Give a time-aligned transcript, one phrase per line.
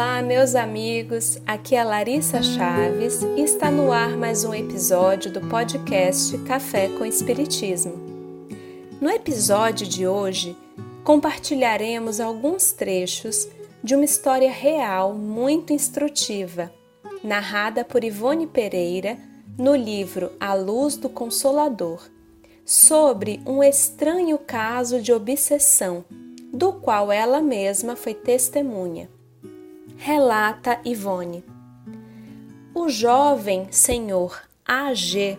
[0.00, 1.36] Olá, meus amigos.
[1.46, 7.04] Aqui é Larissa Chaves e está no ar mais um episódio do podcast Café com
[7.04, 7.92] Espiritismo.
[8.98, 10.56] No episódio de hoje,
[11.04, 13.46] compartilharemos alguns trechos
[13.84, 16.72] de uma história real muito instrutiva,
[17.22, 19.18] narrada por Ivone Pereira
[19.58, 22.08] no livro A Luz do Consolador,
[22.64, 26.06] sobre um estranho caso de obsessão,
[26.50, 29.10] do qual ela mesma foi testemunha
[30.02, 31.44] relata Ivone.
[32.74, 35.38] O jovem senhor AG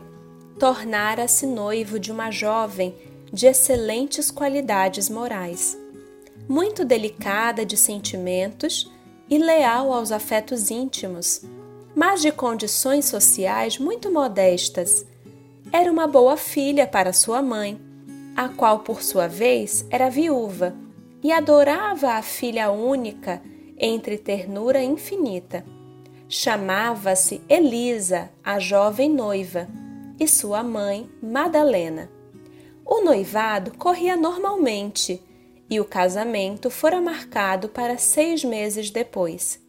[0.60, 2.94] tornara-se noivo de uma jovem
[3.34, 5.76] de excelentes qualidades morais,
[6.48, 8.92] muito delicada de sentimentos
[9.28, 11.42] e leal aos afetos íntimos,
[11.96, 15.04] mas de condições sociais muito modestas.
[15.74, 17.82] Era uma boa filha para sua mãe,
[18.36, 20.76] a qual, por sua vez, era viúva
[21.24, 23.42] e adorava a filha única
[23.82, 25.66] entre ternura infinita.
[26.30, 29.68] Chamava-se Elisa, a jovem noiva,
[30.20, 32.08] e sua mãe, Madalena.
[32.86, 35.20] O noivado corria normalmente
[35.68, 39.60] e o casamento fora marcado para seis meses depois.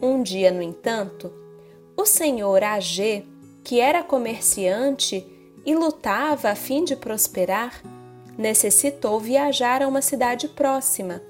[0.00, 1.30] Um dia, no entanto,
[1.94, 3.28] o senhor AG,
[3.62, 5.26] que era comerciante
[5.64, 7.82] e lutava a fim de prosperar,
[8.38, 11.22] necessitou viajar a uma cidade próxima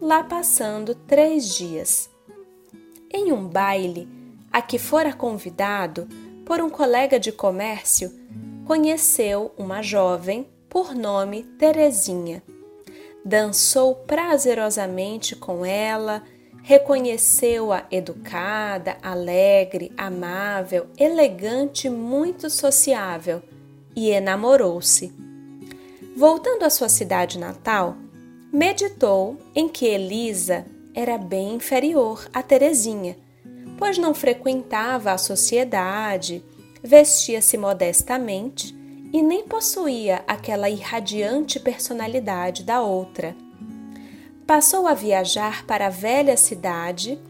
[0.00, 2.08] lá passando três dias.
[3.12, 4.08] Em um baile
[4.50, 6.08] a que fora convidado
[6.44, 8.10] por um colega de comércio,
[8.66, 12.42] conheceu uma jovem por nome Terezinha.
[13.24, 16.22] Dançou prazerosamente com ela,
[16.62, 23.42] reconheceu-a educada, alegre, amável, elegante, muito sociável
[23.94, 25.12] e enamorou-se.
[26.16, 27.96] Voltando à sua cidade natal,
[28.52, 33.16] meditou em que Elisa era bem inferior a Terezinha,
[33.78, 36.42] pois não frequentava a sociedade,
[36.82, 38.76] vestia-se modestamente
[39.12, 43.36] e nem possuía aquela irradiante personalidade da outra.
[44.46, 47.20] Passou a viajar para a velha cidade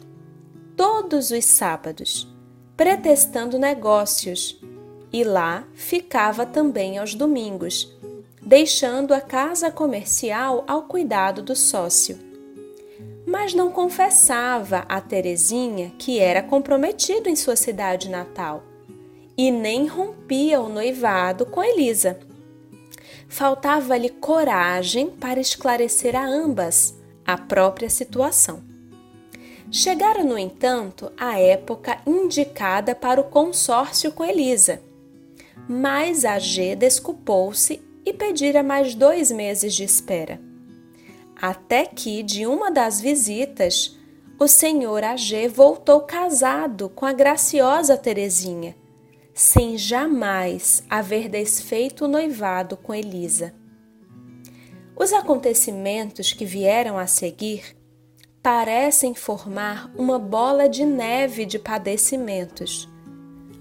[0.74, 2.26] todos os sábados,
[2.76, 4.58] pretextando negócios,
[5.12, 7.99] e lá ficava também aos domingos
[8.50, 12.18] deixando a casa comercial ao cuidado do sócio.
[13.24, 18.64] Mas não confessava a Terezinha que era comprometido em sua cidade natal
[19.38, 22.18] e nem rompia o noivado com Elisa.
[23.28, 26.92] Faltava-lhe coragem para esclarecer a ambas
[27.24, 28.64] a própria situação.
[29.70, 34.82] Chegara, no entanto, a época indicada para o consórcio com Elisa.
[35.68, 40.40] Mas a G desculpou-se e pedira mais dois meses de espera.
[41.40, 43.98] Até que, de uma das visitas,
[44.38, 48.76] o senhor AG voltou casado com a graciosa Terezinha,
[49.34, 53.54] sem jamais haver desfeito o noivado com Elisa.
[54.96, 57.76] Os acontecimentos que vieram a seguir
[58.42, 62.88] parecem formar uma bola de neve de padecimentos.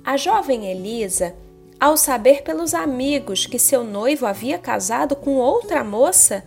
[0.04, 1.36] A jovem Elisa
[1.80, 6.44] ao saber pelos amigos que seu noivo havia casado com outra moça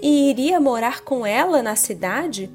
[0.00, 2.48] e iria morar com ela na cidade,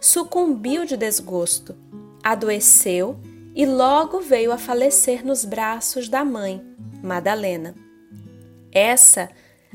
[0.00, 1.76] sucumbiu de desgosto,
[2.22, 3.18] adoeceu
[3.54, 6.62] e logo veio a falecer nos braços da mãe,
[7.02, 7.74] Madalena.
[8.72, 9.28] Essa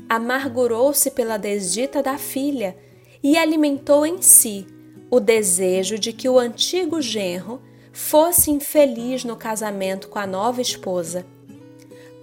[0.08, 2.76] amargurou-se pela desdita da filha
[3.22, 4.66] e alimentou em si
[5.10, 11.24] o desejo de que o antigo genro fosse infeliz no casamento com a nova esposa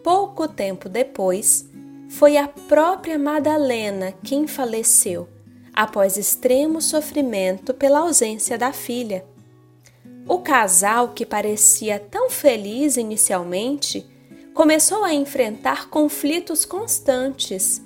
[0.07, 1.69] pouco tempo depois,
[2.07, 5.27] foi a própria Madalena quem faleceu,
[5.74, 9.25] após extremo sofrimento pela ausência da filha.
[10.25, 14.09] O casal, que parecia tão feliz inicialmente,
[14.54, 17.83] começou a enfrentar conflitos constantes,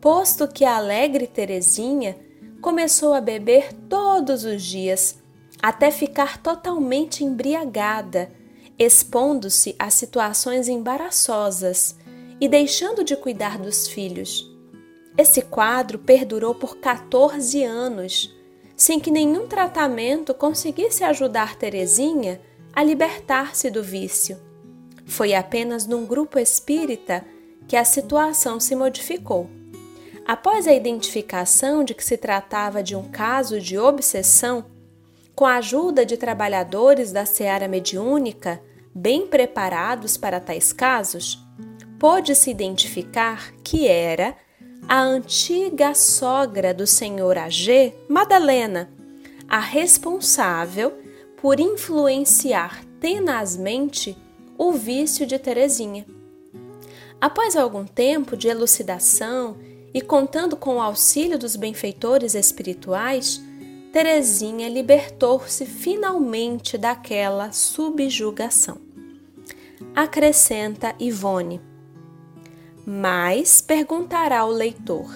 [0.00, 2.16] posto que a alegre Terezinha
[2.62, 5.18] começou a beber todos os dias,
[5.60, 8.30] até ficar totalmente embriagada
[8.78, 11.96] expondo-se a situações embaraçosas
[12.40, 14.50] e deixando de cuidar dos filhos.
[15.16, 18.34] Esse quadro perdurou por 14 anos,
[18.76, 22.40] sem que nenhum tratamento conseguisse ajudar Terezinha
[22.72, 24.36] a libertar-se do vício.
[25.06, 27.24] Foi apenas num grupo espírita
[27.68, 29.48] que a situação se modificou.
[30.26, 34.64] Após a identificação de que se tratava de um caso de obsessão,
[35.34, 38.62] com a ajuda de trabalhadores da seara mediúnica,
[38.94, 41.38] bem preparados para tais casos,
[41.98, 44.36] pôde-se identificar que era
[44.88, 48.90] a antiga sogra do senhor AG, Madalena,
[49.48, 50.92] a responsável
[51.40, 54.16] por influenciar tenazmente
[54.56, 56.06] o vício de Teresinha.
[57.20, 59.56] Após algum tempo de elucidação
[59.92, 63.40] e contando com o auxílio dos benfeitores espirituais,
[63.94, 68.78] Teresinha libertou-se finalmente daquela subjugação.
[69.94, 71.60] Acrescenta Ivone.
[72.84, 75.08] Mas perguntará o leitor: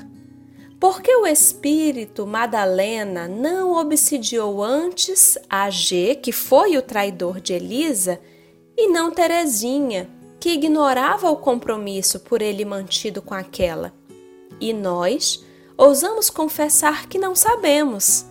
[0.78, 7.54] por que o espírito Madalena não obsidiou antes a G, que foi o traidor de
[7.54, 8.20] Elisa,
[8.76, 10.08] e não Teresinha,
[10.38, 13.92] que ignorava o compromisso por ele mantido com aquela?
[14.60, 15.44] E nós
[15.76, 18.27] ousamos confessar que não sabemos.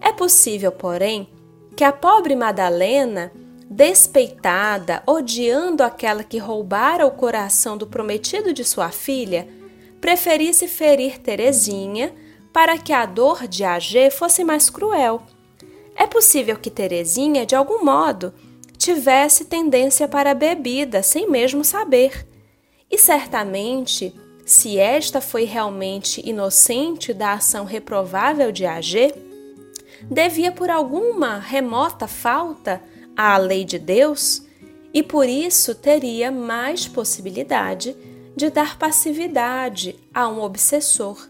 [0.00, 1.28] É possível, porém,
[1.76, 3.32] que a pobre Madalena,
[3.68, 9.48] despeitada, odiando aquela que roubara o coração do prometido de sua filha,
[10.00, 12.14] preferisse ferir Terezinha
[12.52, 15.22] para que a dor de AG fosse mais cruel.
[15.94, 18.32] É possível que Terezinha, de algum modo,
[18.78, 22.26] tivesse tendência para a bebida, sem mesmo saber.
[22.90, 24.14] E certamente,
[24.44, 29.12] se esta foi realmente inocente da ação reprovável de AG,
[30.02, 32.82] devia por alguma remota falta
[33.16, 34.46] à lei de Deus
[34.92, 37.96] e por isso teria mais possibilidade
[38.36, 41.28] de dar passividade a um obsessor,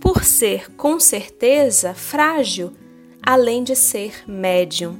[0.00, 2.72] por ser com certeza frágil,
[3.22, 4.96] além de ser médium,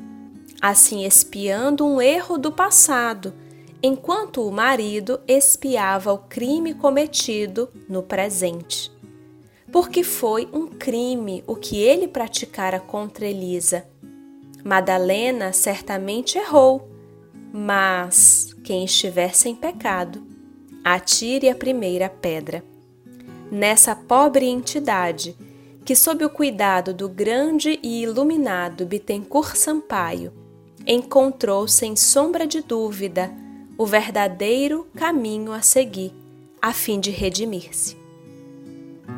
[0.60, 3.34] assim espiando um erro do passado,
[3.82, 8.93] enquanto o marido espiava o crime cometido no presente.
[9.74, 13.84] Porque foi um crime o que ele praticara contra Elisa.
[14.62, 16.88] Madalena certamente errou,
[17.52, 20.22] mas quem estiver sem pecado
[20.84, 22.62] atire a primeira pedra.
[23.50, 25.36] Nessa pobre entidade,
[25.84, 30.32] que sob o cuidado do grande e iluminado Bittencourt Sampaio,
[30.86, 33.28] encontrou sem sombra de dúvida
[33.76, 36.14] o verdadeiro caminho a seguir,
[36.62, 38.03] a fim de redimir-se.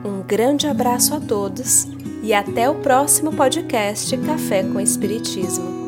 [0.05, 1.87] Um grande abraço a todos
[2.23, 5.86] e até o próximo podcast Café com Espiritismo.